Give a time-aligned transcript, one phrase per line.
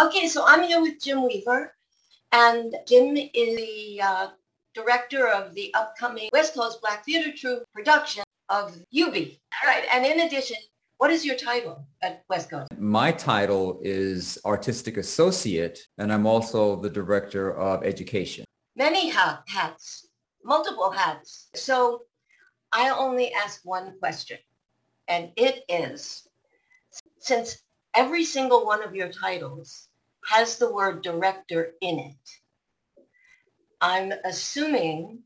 [0.00, 1.74] Okay, so I'm here with Jim Weaver,
[2.30, 4.28] and Jim is the uh,
[4.72, 9.40] director of the upcoming West Coast Black Theater Troupe production of Eubie.
[9.60, 10.56] All right, and in addition,
[10.98, 12.68] what is your title at West Coast?
[12.78, 18.44] My title is Artistic Associate, and I'm also the Director of Education.
[18.76, 20.06] Many ha- hats,
[20.44, 21.48] multiple hats.
[21.56, 22.02] So
[22.72, 24.38] I only ask one question,
[25.08, 26.28] and it is,
[27.18, 27.64] since
[27.96, 29.87] every single one of your titles
[30.28, 32.30] has the word director in it.
[33.80, 35.20] I'm assuming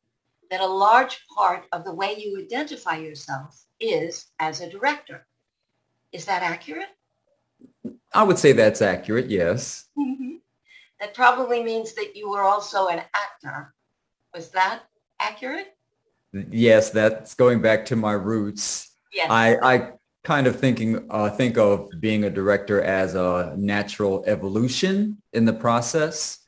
[0.50, 5.26] that a large part of the way you identify yourself is as a director.
[6.12, 6.90] Is that accurate?
[8.14, 9.86] I would say that's accurate, yes.
[9.98, 10.36] Mm-hmm.
[11.00, 13.74] That probably means that you were also an actor.
[14.34, 14.82] Was that
[15.18, 15.74] accurate?
[16.50, 18.90] Yes, that's going back to my roots.
[19.12, 19.28] Yes.
[19.30, 19.92] I, I
[20.24, 25.52] kind of thinking uh, think of being a director as a natural evolution in the
[25.52, 26.38] process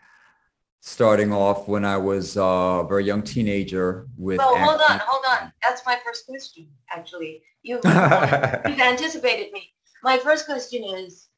[0.86, 5.50] starting off when I was a very young teenager with Well, hold on, hold on.
[5.62, 7.42] That's my first question, actually.
[7.62, 9.72] You've, you've anticipated me.
[10.02, 11.28] My first question is,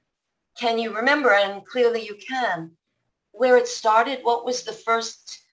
[0.59, 2.73] can you remember, and clearly you can,
[3.31, 4.19] where it started?
[4.23, 5.45] What was the first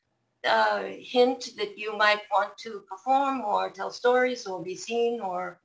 [0.44, 5.62] uh, hint that you might want to perform or tell stories or be seen or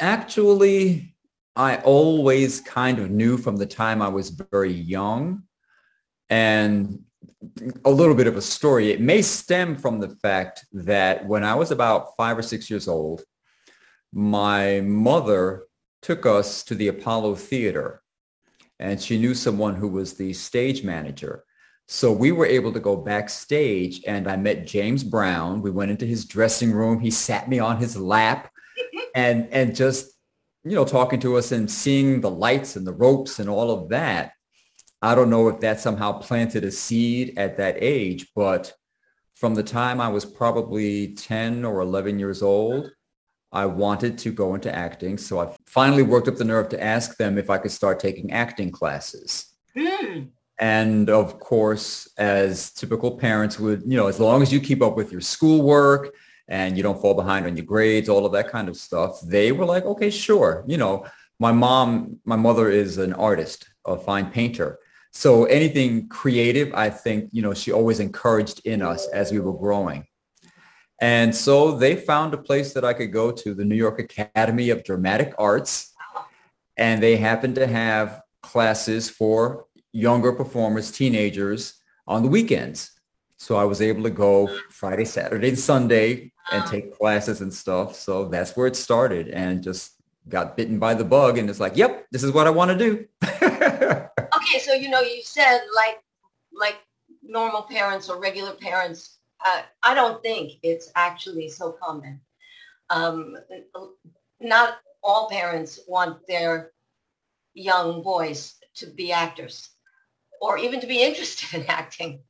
[0.00, 1.14] Actually,
[1.56, 5.42] I always kind of knew from the time I was very young.
[6.28, 7.04] And
[7.84, 8.90] a little bit of a story.
[8.90, 12.88] It may stem from the fact that when I was about five or six years
[12.88, 13.22] old,
[14.12, 15.64] my mother
[16.02, 18.02] took us to the Apollo Theater
[18.78, 21.44] and she knew someone who was the stage manager.
[21.86, 25.60] So we were able to go backstage and I met James Brown.
[25.60, 27.00] We went into his dressing room.
[27.00, 28.50] He sat me on his lap
[29.14, 30.12] and and just
[30.64, 33.88] you know talking to us and seeing the lights and the ropes and all of
[33.88, 34.32] that
[35.02, 38.72] i don't know if that somehow planted a seed at that age but
[39.34, 42.90] from the time i was probably 10 or 11 years old
[43.52, 47.16] i wanted to go into acting so i finally worked up the nerve to ask
[47.16, 49.46] them if i could start taking acting classes
[49.76, 50.24] Hmm.
[50.58, 54.96] and of course as typical parents would you know as long as you keep up
[54.96, 56.12] with your schoolwork
[56.50, 59.20] and you don't fall behind on your grades, all of that kind of stuff.
[59.22, 60.64] They were like, okay, sure.
[60.66, 61.06] You know,
[61.38, 64.78] my mom, my mother is an artist, a fine painter.
[65.12, 69.56] So anything creative, I think, you know, she always encouraged in us as we were
[69.56, 70.06] growing.
[71.00, 74.70] And so they found a place that I could go to, the New York Academy
[74.70, 75.94] of Dramatic Arts.
[76.76, 81.74] And they happened to have classes for younger performers, teenagers
[82.06, 82.90] on the weekends.
[83.38, 87.94] So I was able to go Friday, Saturday, and Sunday and take classes and stuff.
[87.94, 89.94] So that's where it started and just
[90.28, 92.78] got bitten by the bug and it's like, yep, this is what I want to
[92.78, 93.06] do.
[94.36, 95.98] Okay, so you know, you said like
[96.52, 96.78] like
[97.22, 99.18] normal parents or regular parents.
[99.44, 102.20] Uh, I don't think it's actually so common.
[102.90, 103.36] Um,
[104.40, 106.72] not all parents want their
[107.54, 109.70] young boys to be actors
[110.40, 112.20] or even to be interested in acting.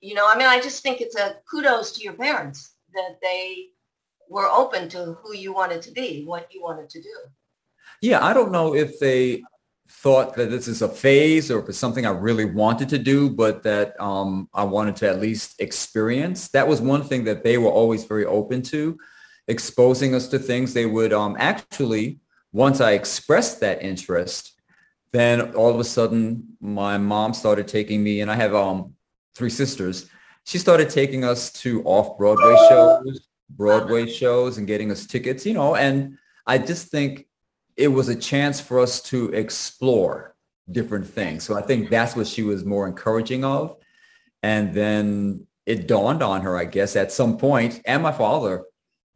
[0.00, 3.68] You know, I mean, I just think it's a kudos to your parents that they
[4.28, 7.16] were open to who you wanted to be, what you wanted to do.
[8.02, 9.42] yeah, I don't know if they
[9.90, 13.30] thought that this is a phase or if it's something I really wanted to do,
[13.30, 16.48] but that um, I wanted to at least experience.
[16.48, 18.98] That was one thing that they were always very open to,
[19.48, 20.74] exposing us to things.
[20.74, 22.18] They would um, actually,
[22.52, 24.60] once I expressed that interest,
[25.10, 28.92] then all of a sudden my mom started taking me and I have um,
[29.34, 30.10] three sisters.
[30.48, 35.76] She started taking us to off-Broadway shows, Broadway shows and getting us tickets, you know,
[35.76, 36.16] and
[36.46, 37.26] I just think
[37.76, 40.34] it was a chance for us to explore
[40.72, 41.44] different things.
[41.44, 43.76] So I think that's what she was more encouraging of.
[44.42, 48.64] And then it dawned on her, I guess, at some point, and my father,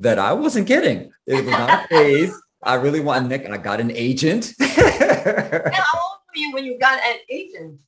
[0.00, 1.12] that I wasn't kidding.
[1.26, 2.38] It was not a phase.
[2.62, 4.52] I really wanted Nick, and I got an agent.
[4.60, 7.80] How old were you when you got an agent?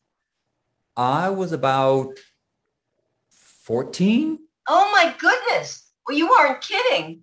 [0.97, 2.19] I was about
[3.65, 4.39] 14.
[4.69, 5.91] Oh my goodness.
[6.07, 7.23] Well, you aren't kidding.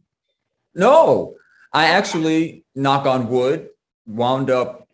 [0.76, 1.36] No,
[1.74, 3.70] I actually, knock on wood,
[4.06, 4.88] wound up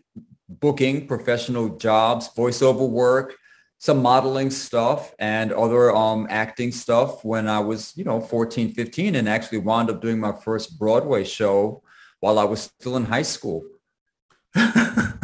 [0.50, 3.36] booking professional jobs, voiceover work,
[3.80, 9.16] some modeling stuff and other um, acting stuff when I was, you know, 14, 15
[9.16, 11.84] and actually wound up doing my first Broadway show
[12.20, 13.64] while I was still in high school.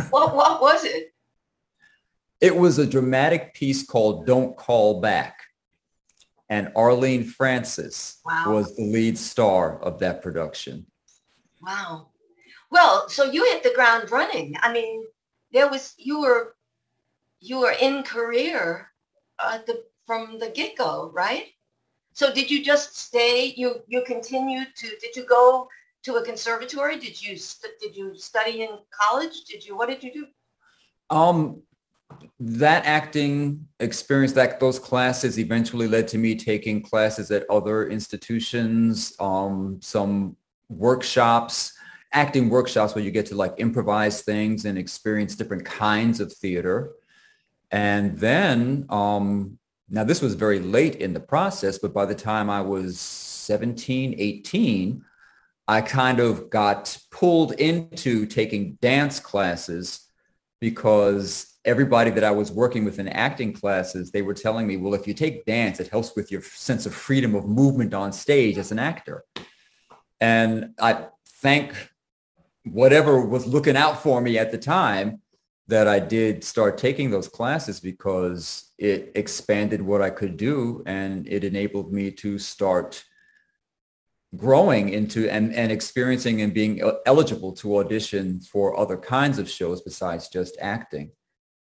[0.09, 1.11] What, what was it?
[2.39, 5.42] It was a dramatic piece called Don't Call Back.
[6.53, 8.53] And Arlene Francis Wow.
[8.53, 10.85] was the lead star of that production.
[11.63, 12.09] Wow.
[12.69, 14.55] Well, so you hit the ground running.
[14.61, 15.03] I mean,
[15.51, 16.55] there was, you were
[17.39, 18.91] you were in career
[19.39, 21.47] uh, the, from the get-go, right?
[22.13, 23.53] So did you just stay?
[23.57, 24.87] You you continued to?
[25.01, 25.67] Did you go
[26.05, 26.99] to a conservatory?
[26.99, 27.33] Did you
[27.81, 28.71] did you study in
[29.01, 29.35] college?
[29.49, 29.75] Did you?
[29.75, 30.25] What did you do?
[31.09, 31.63] Um,
[32.39, 39.13] that acting experience, that those classes eventually led to me taking classes at other institutions,
[39.19, 40.35] um, some
[40.69, 41.73] workshops,
[42.11, 46.91] acting workshops where you get to like improvise things and experience different kinds of theater.
[47.71, 49.57] And then, um,
[49.89, 54.15] now this was very late in the process, but by the time I was 17,
[54.17, 55.03] 18,
[55.67, 60.07] I kind of got pulled into taking dance classes
[60.63, 64.93] because everybody that I was working with in acting classes, they were telling me, well,
[64.93, 68.57] if you take dance, it helps with your sense of freedom of movement on stage
[68.57, 69.25] as an actor.
[70.21, 71.07] And I
[71.41, 71.75] thank
[72.63, 75.21] whatever was looking out for me at the time
[75.67, 81.27] that I did start taking those classes because it expanded what I could do and
[81.27, 83.03] it enabled me to start
[84.35, 89.81] growing into and, and experiencing and being eligible to audition for other kinds of shows
[89.81, 91.11] besides just acting.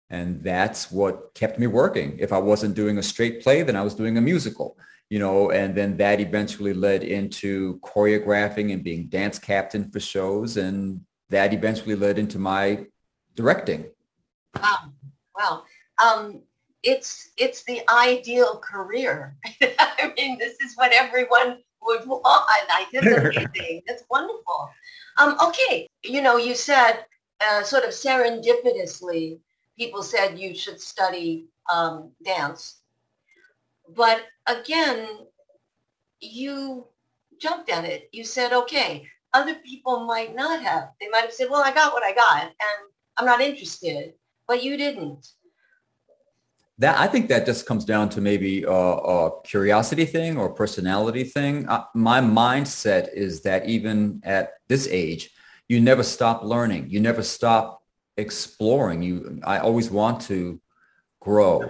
[0.09, 2.17] And that's what kept me working.
[2.19, 4.77] If I wasn't doing a straight play, then I was doing a musical,
[5.09, 10.57] you know, and then that eventually led into choreographing and being dance captain for shows.
[10.57, 12.85] And that eventually led into my
[13.35, 13.85] directing.
[14.59, 14.93] Wow.
[15.37, 15.63] Wow.
[16.03, 16.41] Um,
[16.81, 19.37] it's, it's the ideal career.
[19.61, 22.23] I mean, this is what everyone would want.
[22.25, 23.81] I it's amazing.
[23.87, 24.69] That's wonderful.
[25.17, 25.89] Um, okay.
[26.03, 27.05] You know, you said
[27.41, 29.39] uh, sort of serendipitously
[29.79, 32.81] people said you should study um, dance.
[33.95, 35.07] But again,
[36.19, 36.85] you
[37.39, 38.09] jumped at it.
[38.11, 40.89] You said, okay, other people might not have.
[40.99, 44.13] They might have said, well, I got what I got and I'm not interested,
[44.47, 45.29] but you didn't.
[46.79, 51.25] That I think that just comes down to maybe a, a curiosity thing or personality
[51.25, 51.67] thing.
[51.67, 55.31] Uh, my mindset is that even at this age,
[55.67, 56.89] you never stop learning.
[56.89, 57.83] You never stop
[58.15, 59.03] exploring.
[59.03, 60.61] You, I always want to
[61.19, 61.69] grow,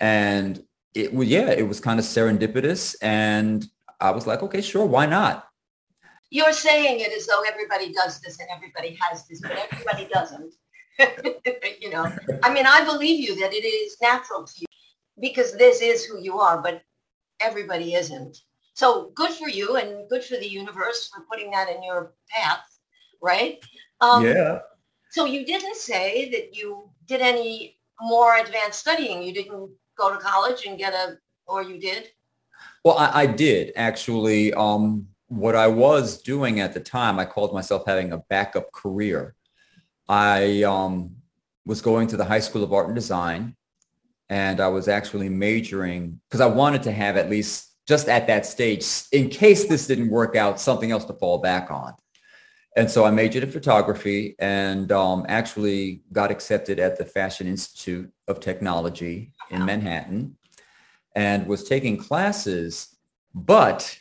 [0.00, 0.62] and
[0.94, 3.64] it was yeah, it was kind of serendipitous, and
[4.00, 5.46] I was like, okay, sure, why not?
[6.30, 10.54] You're saying it as though everybody does this and everybody has this, but everybody doesn't.
[11.80, 12.10] you know,
[12.42, 14.66] I mean, I believe you that it is natural to you
[15.20, 16.82] because this is who you are, but
[17.40, 18.38] everybody isn't.
[18.74, 22.64] So good for you and good for the universe for putting that in your path,
[23.20, 23.62] right?
[24.00, 24.60] Um, yeah.
[25.10, 29.22] So you didn't say that you did any more advanced studying.
[29.22, 32.08] You didn't go to college and get a, or you did?
[32.84, 34.52] Well, I, I did actually.
[34.54, 39.34] Um, what I was doing at the time, I called myself having a backup career.
[40.08, 41.16] I um,
[41.64, 43.56] was going to the High School of Art and Design,
[44.28, 48.46] and I was actually majoring because I wanted to have at least just at that
[48.46, 51.94] stage, in case this didn't work out, something else to fall back on.
[52.76, 58.10] And so I majored in photography and um, actually got accepted at the Fashion Institute
[58.28, 60.36] of Technology in Manhattan
[61.14, 62.96] and was taking classes.
[63.34, 63.98] But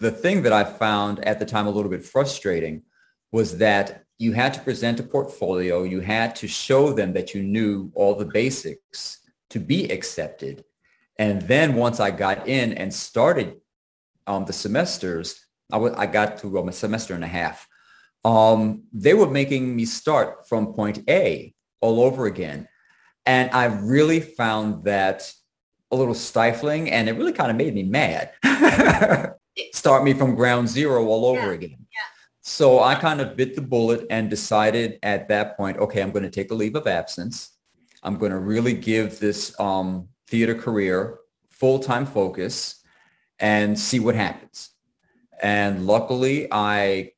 [0.00, 2.82] the thing that I found at the time a little bit frustrating
[3.30, 5.82] was that you had to present a portfolio.
[5.82, 9.18] You had to show them that you knew all the basics
[9.48, 10.64] to be accepted.
[11.18, 13.56] And then once I got in and started
[14.26, 17.66] um, the semesters, I, w- I got to um, a semester and a half
[18.24, 22.68] um, they were making me start from point A all over again.
[23.26, 25.32] And I really found that
[25.90, 28.32] a little stifling and it really kind of made me mad.
[29.72, 31.52] start me from ground zero all over yeah.
[31.52, 31.86] again.
[31.92, 32.09] Yeah.
[32.42, 36.22] So I kind of bit the bullet and decided at that point, okay, I'm going
[36.22, 37.56] to take a leave of absence.
[38.02, 41.18] I'm going to really give this um, theater career
[41.50, 42.82] full-time focus
[43.38, 44.70] and see what happens.
[45.42, 47.12] And luckily, I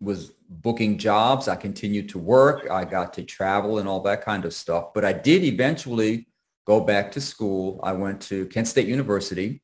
[0.00, 1.48] was booking jobs.
[1.48, 2.70] I continued to work.
[2.70, 4.94] I got to travel and all that kind of stuff.
[4.94, 6.28] But I did eventually
[6.66, 7.80] go back to school.
[7.82, 9.62] I went to Kent State University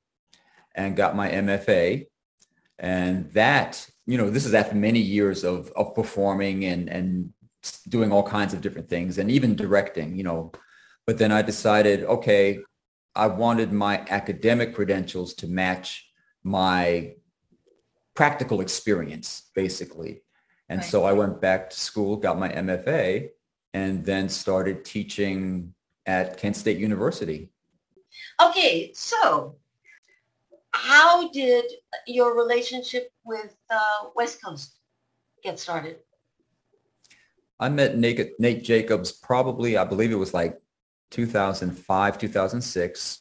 [0.74, 2.06] and got my MFA.
[2.78, 7.32] And that, you know, this is after many years of, of performing and, and
[7.88, 10.52] doing all kinds of different things and even directing, you know.
[11.06, 12.60] But then I decided, okay,
[13.14, 16.10] I wanted my academic credentials to match
[16.42, 17.14] my
[18.14, 20.22] practical experience, basically.
[20.68, 20.88] And right.
[20.88, 23.28] so I went back to school, got my MFA,
[23.72, 25.74] and then started teaching
[26.06, 27.50] at Kent State University.
[28.42, 29.56] Okay, so
[30.74, 31.64] how did
[32.06, 34.78] your relationship with uh, West Coast
[35.42, 35.98] get started?
[37.60, 40.60] I met Nate, Nate Jacobs probably, I believe it was like
[41.12, 43.20] 2005, 2006.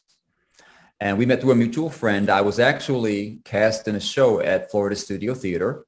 [1.00, 2.28] And we met through a mutual friend.
[2.28, 5.86] I was actually cast in a show at Florida Studio Theater.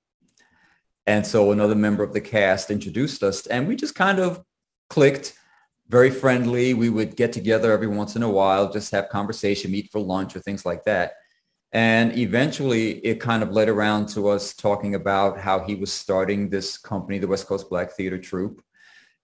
[1.06, 4.42] And so another member of the cast introduced us and we just kind of
[4.88, 5.35] clicked
[5.88, 6.75] very friendly.
[6.75, 10.35] We would get together every once in a while, just have conversation, meet for lunch
[10.35, 11.12] or things like that.
[11.73, 16.49] And eventually it kind of led around to us talking about how he was starting
[16.49, 18.62] this company, the West Coast Black Theater Troupe.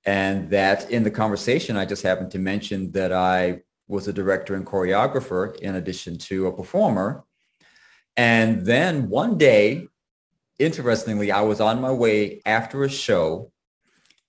[0.05, 4.55] And that in the conversation, I just happened to mention that I was a director
[4.55, 7.25] and choreographer in addition to a performer.
[8.17, 9.87] And then one day,
[10.59, 13.53] interestingly, I was on my way after a show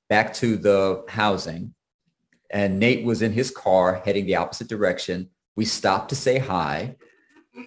[0.08, 1.74] back to the housing
[2.54, 5.30] and Nate was in his car heading the opposite direction.
[5.56, 6.96] We stopped to say hi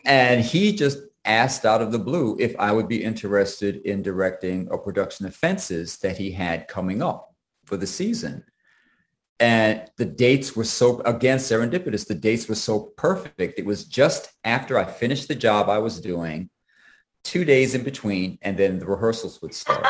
[0.04, 4.68] and he just asked out of the blue if I would be interested in directing
[4.70, 8.44] a production of Fences that he had coming up for the season.
[9.38, 12.06] And the dates were so, again, serendipitous.
[12.06, 13.58] The dates were so perfect.
[13.58, 16.48] It was just after I finished the job I was doing,
[17.22, 19.86] two days in between, and then the rehearsals would start.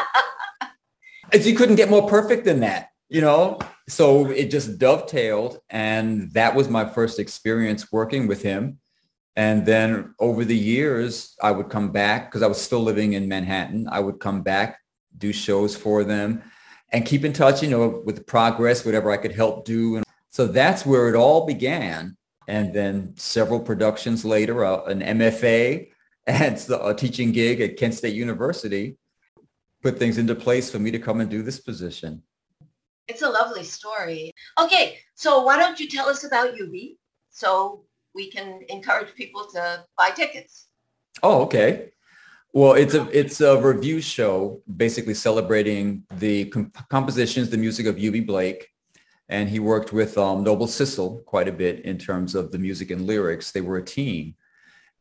[1.33, 3.59] you couldn't get more perfect than that, you know?
[3.89, 5.61] So it just dovetailed.
[5.71, 8.79] And that was my first experience working with him.
[9.37, 13.29] And then over the years, I would come back because I was still living in
[13.29, 13.87] Manhattan.
[13.91, 14.79] I would come back,
[15.19, 16.43] do shows for them
[16.93, 19.97] and keep in touch, you know, with the progress, whatever I could help do.
[19.97, 22.17] And so that's where it all began.
[22.49, 25.89] And then several productions later, uh, an MFA
[26.27, 28.97] and a teaching gig at Kent State University
[29.83, 32.23] put things into place for me to come and do this position.
[33.09, 34.33] It's a lovely story.
[34.61, 36.97] Okay, so why don't you tell us about Eubie?
[37.31, 37.85] So
[38.17, 40.67] we can encourage people to buy tickets.
[41.23, 41.91] Oh, okay.
[42.53, 46.47] Well, it's a it's a revue show basically celebrating the
[46.89, 48.69] compositions, the music of Eubie Blake,
[49.29, 52.91] and he worked with um, Noble Sissle quite a bit in terms of the music
[52.91, 53.53] and lyrics.
[53.53, 54.37] They were a team,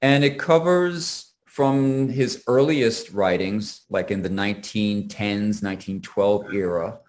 [0.02, 7.00] and it covers from his earliest writings, like in the 1910s, 1912 era,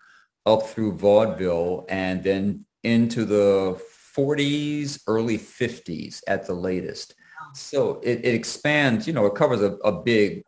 [0.47, 3.83] up through vaudeville, and then into the
[4.17, 7.15] 40s, early 50s at the latest.
[7.55, 10.43] So it, it expands, you know, it covers a, a big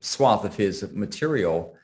[0.00, 1.74] swath of his material,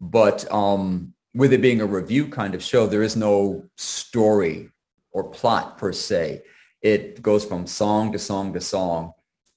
[0.00, 4.70] but um, with it being a review kind of show, there is no story
[5.12, 6.42] or plot per se.
[6.82, 9.12] It goes from song to song to song.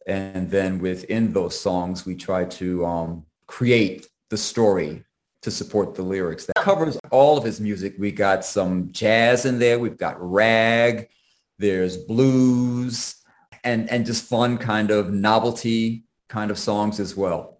[0.08, 5.03] And then within those songs, we try to um, create the story
[5.41, 6.46] to support the lyrics.
[6.46, 7.96] That covers all of his music.
[7.98, 9.79] We got some jazz in there.
[9.79, 11.10] We've got rag
[11.59, 13.15] there's blues
[13.63, 17.59] and and just fun kind of novelty kind of songs as well.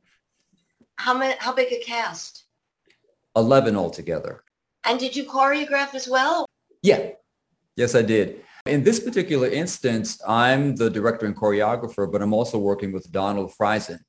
[0.96, 2.46] How many how big a cast?
[3.36, 4.44] 11 altogether.
[4.86, 6.46] And did you choreograph as well?
[6.82, 7.12] Yeah.
[7.76, 8.44] Yes, I did.
[8.66, 13.54] In this particular instance, I'm the director and choreographer, but I'm also working with Donald
[13.60, 14.00] Frison,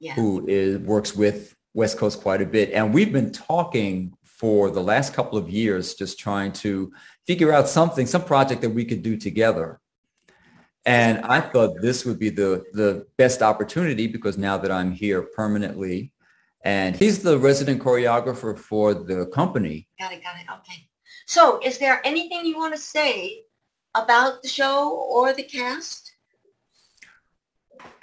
[0.00, 0.14] yeah.
[0.14, 2.72] who is, works with West Coast quite a bit.
[2.72, 6.92] And we've been talking for the last couple of years, just trying to
[7.26, 9.80] figure out something, some project that we could do together.
[10.84, 15.22] And I thought this would be the, the best opportunity because now that I'm here
[15.22, 16.12] permanently,
[16.64, 19.88] and he's the resident choreographer for the company.
[19.98, 20.46] Got it, got it.
[20.48, 20.88] Okay.
[21.26, 23.42] So is there anything you want to say
[23.94, 26.12] about the show or the cast?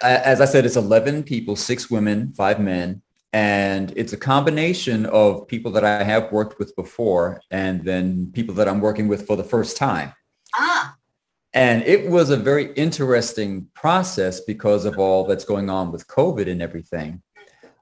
[0.00, 3.02] As I said, it's 11 people, six women, five men.
[3.34, 8.54] And it's a combination of people that I have worked with before and then people
[8.54, 10.12] that I'm working with for the first time.
[10.54, 10.94] Ah.
[11.52, 16.48] And it was a very interesting process because of all that's going on with COVID
[16.48, 17.22] and everything.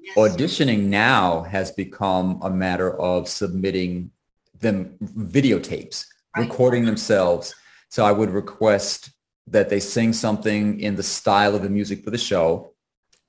[0.01, 0.17] Yes.
[0.17, 4.11] Auditioning now has become a matter of submitting
[4.59, 6.49] them videotapes, right.
[6.49, 7.55] recording themselves.
[7.91, 9.11] So I would request
[9.49, 12.73] that they sing something in the style of the music for the show.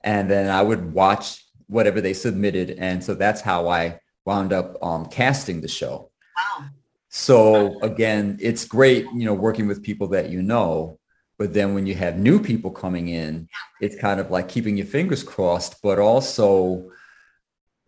[0.02, 2.70] And then I would watch whatever they submitted.
[2.78, 6.10] And so that's how I wound up um, casting the show.
[6.36, 6.66] Wow.
[7.08, 10.98] So again, it's great, you know, working with people that you know,
[11.38, 13.48] but then when you have new people coming in,
[13.80, 16.90] it's kind of like keeping your fingers crossed, but also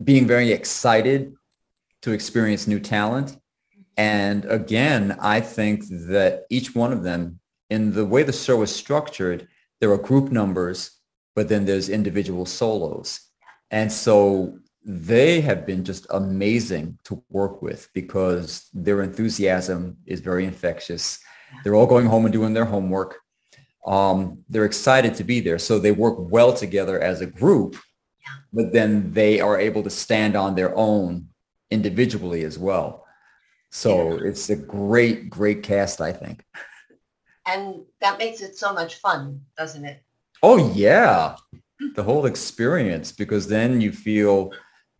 [0.03, 1.33] being very excited
[2.01, 3.37] to experience new talent.
[3.95, 8.73] And again, I think that each one of them, in the way the show is
[8.73, 9.47] structured,
[9.79, 10.91] there are group numbers,
[11.35, 13.26] but then there's individual solos.
[13.71, 20.45] And so they have been just amazing to work with because their enthusiasm is very
[20.45, 21.19] infectious.
[21.63, 23.17] They're all going home and doing their homework.
[23.85, 25.59] Um, they're excited to be there.
[25.59, 27.75] So they work well together as a group,
[28.53, 31.27] but then they are able to stand on their own
[31.69, 33.05] individually as well.
[33.71, 36.43] So it's a great, great cast, I think.
[37.45, 40.03] And that makes it so much fun, doesn't it?
[40.43, 41.35] Oh yeah,
[41.95, 44.51] the whole experience because then you feel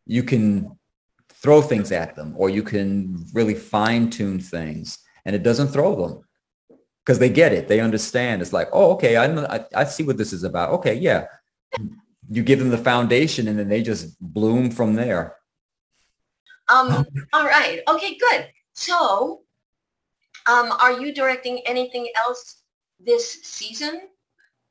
[0.05, 0.77] you can
[1.29, 5.95] throw things at them or you can really fine tune things and it doesn't throw
[5.95, 6.23] them
[7.05, 7.67] because they get it.
[7.67, 8.41] They understand.
[8.41, 10.71] It's like, oh, okay, I, I, I see what this is about.
[10.73, 11.25] Okay, yeah.
[12.29, 15.37] You give them the foundation and then they just bloom from there.
[16.69, 17.81] Um, all right.
[17.87, 18.49] Okay, good.
[18.73, 19.41] So
[20.47, 22.63] um, are you directing anything else
[22.99, 24.09] this season?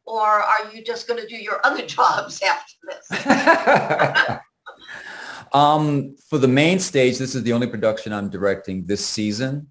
[0.06, 4.38] Or are you just going to do your other jobs after this?
[5.52, 9.68] um, for the main stage, this is the only production I'm directing this season.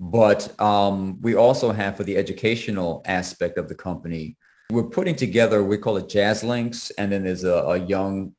[0.00, 4.36] But um, we also have for the educational aspect of the company,
[4.70, 8.34] we're putting together, we call it Jazz Links, and then there's a, a young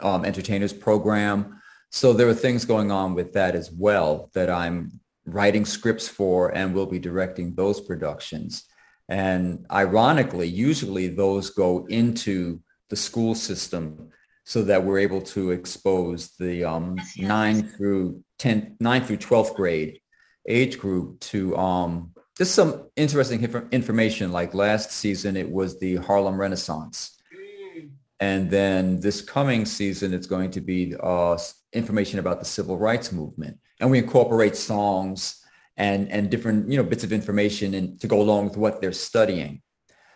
[0.00, 1.60] um, entertainers program.
[1.90, 6.54] So there are things going on with that as well that I'm writing scripts for
[6.54, 8.64] and will be directing those productions.
[9.08, 12.60] And ironically, usually those go into
[12.90, 14.10] the school system
[14.44, 17.28] so that we're able to expose the um, yes, yes.
[17.28, 20.00] 9 through 10, 9 through 12th grade
[20.48, 24.32] age group to um, just some interesting inf- information.
[24.32, 27.16] Like last season, it was the Harlem Renaissance.
[27.34, 27.90] Mm.
[28.20, 31.38] And then this coming season, it's going to be uh,
[31.72, 33.58] information about the civil rights movement.
[33.80, 35.42] And we incorporate songs
[35.76, 38.92] and, and different, you know, bits of information and to go along with what they're
[38.92, 39.62] studying.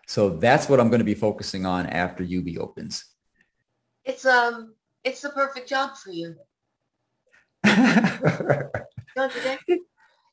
[0.06, 3.04] So that's what I'm going to be focusing on after Eubie opens.
[4.04, 4.74] It's um
[5.04, 6.34] it's the perfect job for you.
[7.64, 9.60] Don't you think?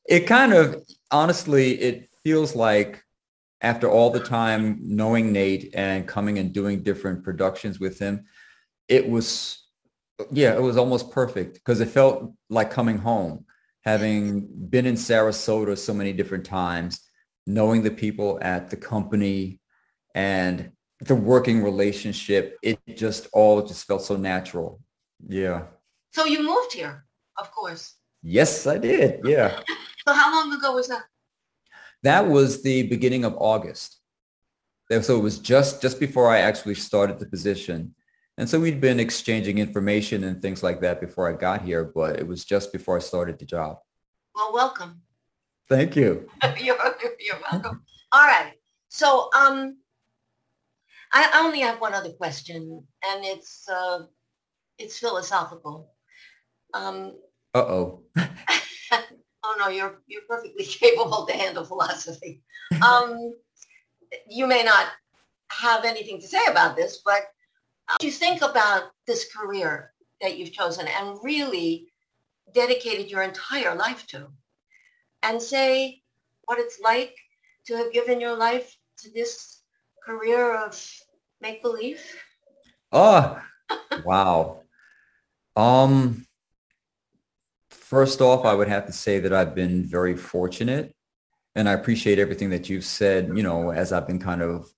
[0.08, 3.04] It kind of honestly it feels like
[3.60, 8.24] after all the time knowing Nate and coming and doing different productions with him,
[8.88, 9.64] it was
[10.32, 13.44] yeah, it was almost perfect because it felt like coming home,
[13.88, 17.00] having been in Sarasota so many different times,
[17.46, 19.60] knowing the people at the company
[20.14, 24.80] and the working relationship, it just all just felt so natural.
[25.26, 25.62] Yeah.
[26.12, 27.06] So you moved here,
[27.38, 27.94] of course.
[28.22, 29.20] Yes, I did.
[29.24, 29.60] Yeah.
[30.06, 31.04] so how long ago was that?
[32.02, 34.00] That was the beginning of August.
[35.00, 37.94] So it was just just before I actually started the position.
[38.38, 42.20] And so we'd been exchanging information and things like that before I got here, but
[42.20, 43.78] it was just before I started the job.
[44.32, 45.02] Well, welcome.
[45.68, 46.30] Thank you.
[46.56, 46.78] you're,
[47.18, 47.82] you're welcome.
[48.12, 48.52] All right.
[48.90, 49.78] So um,
[51.12, 54.04] I only have one other question, and it's uh,
[54.78, 55.92] it's philosophical.
[56.74, 57.18] Um,
[57.54, 58.04] Uh-oh.
[58.16, 62.42] oh, no, you're, you're perfectly capable to handle philosophy.
[62.86, 63.34] Um,
[64.28, 64.86] you may not
[65.50, 67.22] have anything to say about this, but
[68.00, 71.92] you think about this career that you've chosen and really
[72.54, 74.26] dedicated your entire life to
[75.22, 76.00] and say
[76.44, 77.14] what it's like
[77.66, 79.62] to have given your life to this
[80.04, 80.80] career of
[81.40, 82.00] make-believe?
[82.92, 83.40] Oh,
[84.04, 84.62] wow.
[85.56, 86.26] um,
[87.70, 90.94] first off, I would have to say that I've been very fortunate
[91.54, 94.70] and I appreciate everything that you've said, you know, as I've been kind of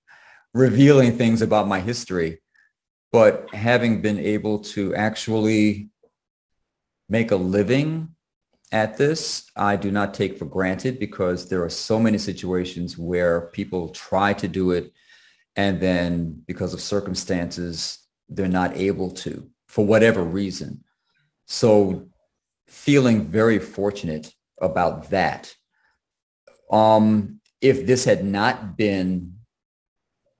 [0.54, 2.40] revealing things about my history
[3.12, 5.90] but having been able to actually
[7.08, 8.08] make a living
[8.72, 13.42] at this, I do not take for granted because there are so many situations where
[13.52, 14.92] people try to do it
[15.56, 20.84] and then because of circumstances, they're not able to for whatever reason.
[21.46, 22.08] So
[22.68, 25.52] feeling very fortunate about that.
[26.70, 29.34] Um, if this had not been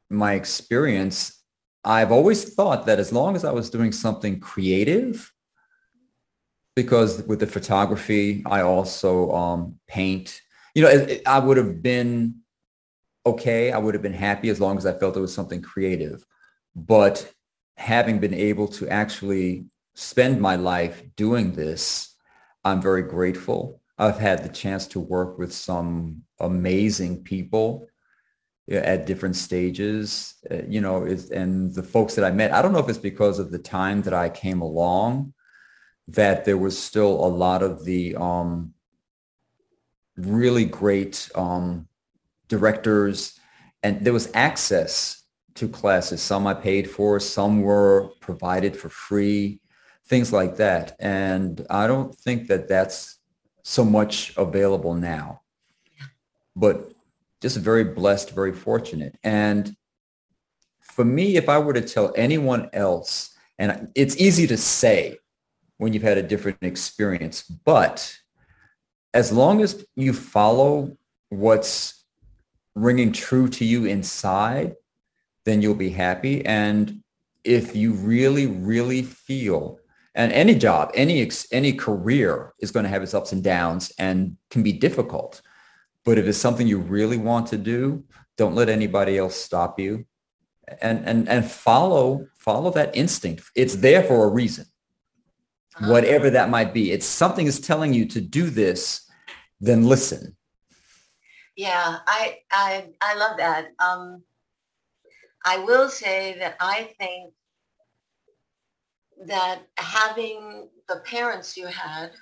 [0.09, 1.40] my experience,
[1.85, 5.33] I've always thought that as long as I was doing something creative,
[6.77, 10.41] because with the photography, I also um, paint,
[10.75, 12.37] you know, it, it, I would have been
[13.27, 13.73] okay.
[13.73, 16.25] I would have been happy as long as I felt it was something creative.
[16.75, 17.33] But
[17.77, 22.15] having been able to actually spend my life doing this,
[22.65, 23.81] I'm very grateful.
[23.99, 27.87] I've had the chance to work with some amazing people
[28.71, 32.73] at different stages, uh, you know, is, and the folks that I met, I don't
[32.73, 35.35] know if it's because of the time that I came along
[36.09, 38.75] that there was still a lot of the um,
[40.17, 41.87] really great um,
[42.49, 43.39] directors
[43.83, 45.23] and there was access
[45.55, 46.21] to classes.
[46.21, 49.61] Some I paid for, some were provided for free,
[50.07, 50.97] things like that.
[50.99, 53.19] And I don't think that that's
[53.63, 55.43] so much available now.
[56.55, 56.93] But
[57.41, 59.17] just very blessed, very fortunate.
[59.23, 59.77] And
[60.81, 65.19] for me, if I were to tell anyone else, and it's easy to say
[65.79, 68.17] when you've had a different experience, but
[69.15, 70.97] as long as you follow
[71.31, 72.05] what's
[72.75, 74.75] ringing true to you inside,
[75.45, 76.45] then you'll be happy.
[76.45, 77.03] And
[77.45, 79.79] if you really, really feel,
[80.15, 84.37] and any job, any any career is going to have its ups and downs and
[84.51, 85.41] can be difficult.
[86.05, 88.05] But if it's something you really want to do,
[88.37, 90.07] don't let anybody else stop you.
[90.81, 93.45] And and and follow follow that instinct.
[93.57, 94.67] It's there for a reason.
[95.77, 95.93] Uh-huh.
[95.93, 96.93] Whatever that might be.
[96.93, 99.09] It's something is telling you to do this,
[99.61, 100.37] then listen.
[101.57, 103.73] Yeah, I I I love that.
[103.79, 104.23] Um
[105.45, 107.33] I will say that I think
[109.27, 112.13] that having the parents you had,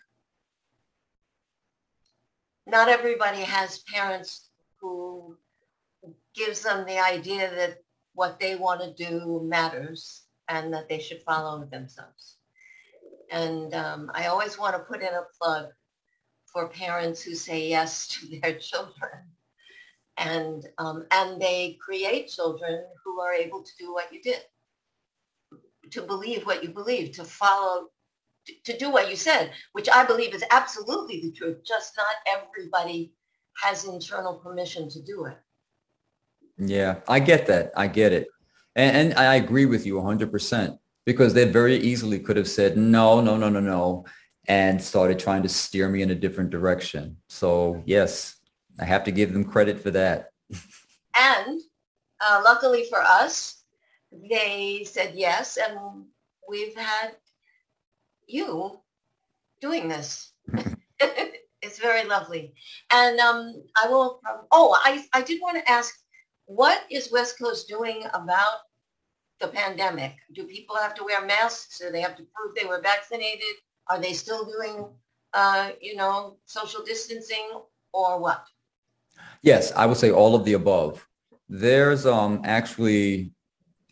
[2.69, 4.51] not everybody has parents
[4.81, 5.37] who
[6.35, 7.79] gives them the idea that
[8.15, 12.37] what they want to do matters and that they should follow themselves.
[13.31, 15.67] And um, I always want to put in a plug
[16.47, 19.11] for parents who say yes to their children
[20.19, 24.41] and um, and they create children who are able to do what you did,
[25.93, 27.87] to believe what you believe, to follow,
[28.65, 31.59] to, do what you said, which I believe is absolutely the truth.
[31.67, 33.13] Just not everybody
[33.63, 35.39] has internal permission to do it.
[36.59, 37.73] Yeah, I get that.
[37.77, 38.29] I get it.
[38.77, 43.21] And, and I agree with you 100% because they very easily could have said, no,
[43.21, 44.05] no, no, no, no,
[44.47, 47.17] and started trying to steer me in a different direction.
[47.29, 48.37] So yes,
[48.81, 50.31] I have to give them credit for that.
[51.19, 51.61] And
[52.21, 53.63] uh, luckily for us,
[54.13, 56.05] they said yes, and
[56.49, 57.17] we've had
[58.29, 58.81] you
[59.61, 60.33] doing this.
[61.63, 62.53] it's very lovely.
[62.93, 64.21] And um, I will,
[64.53, 65.95] oh, I, I did want to ask,
[66.47, 68.59] what is West Coast doing about
[69.41, 70.15] the pandemic?
[70.35, 71.79] Do people have to wear masks?
[71.79, 73.57] Do they have to prove they were vaccinated?
[73.89, 74.87] Are they still doing,
[75.35, 77.51] uh, you know, social distancing
[77.93, 78.45] or what?
[79.43, 81.07] Yes, I would say all of the above.
[81.49, 83.33] There's um, actually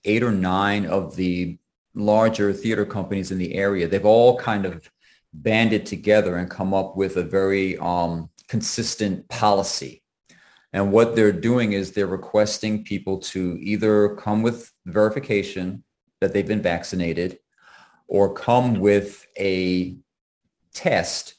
[0.04, 1.58] eight or nine of the
[1.96, 3.88] larger theater companies in the area.
[3.88, 4.88] They've all kind of
[5.32, 10.02] banded together and come up with a very um, consistent policy.
[10.72, 15.82] And what they're doing is they're requesting people to either come with verification
[16.20, 17.38] that they've been vaccinated
[18.08, 19.96] or come with a
[20.72, 21.34] test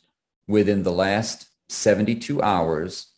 [0.47, 3.13] within the last 72 hours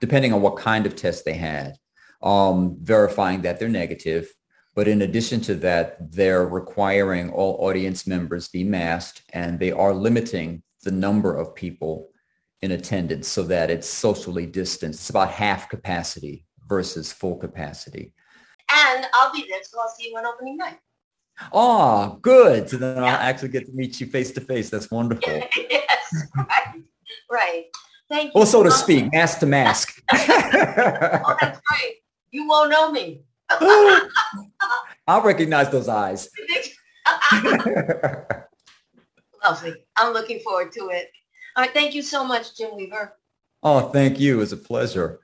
[0.00, 1.78] depending on what kind of test they had,
[2.22, 4.30] um, verifying that they're negative.
[4.74, 9.94] But in addition to that, they're requiring all audience members be masked and they are
[9.94, 12.10] limiting the number of people
[12.60, 15.00] in attendance so that it's socially distanced.
[15.00, 18.12] It's about half capacity versus full capacity.
[18.70, 20.78] And I'll be there, so I'll see you on opening night.
[21.52, 22.68] Oh, good.
[22.70, 23.04] So then yeah.
[23.04, 24.70] I'll actually get to meet you face to face.
[24.70, 25.32] That's wonderful.
[25.70, 26.82] yes, right.
[27.30, 27.64] Right.
[28.08, 28.32] Thank you.
[28.34, 30.02] Well, so to speak, mask to mask.
[30.12, 31.96] oh, that's great.
[32.30, 33.22] You won't know me.
[35.06, 36.28] I'll recognize those eyes.
[39.44, 39.74] Lovely.
[39.96, 41.10] I'm looking forward to it.
[41.56, 41.72] All right.
[41.72, 43.16] Thank you so much, Jim Weaver.
[43.62, 44.36] Oh, thank you.
[44.36, 45.20] It was a pleasure.